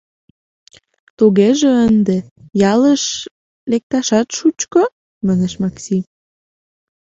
[1.17, 2.17] —Тугеже ынде
[2.73, 3.03] ялыш
[3.71, 4.83] лекташат шучко?—
[5.27, 5.97] манеш Макси.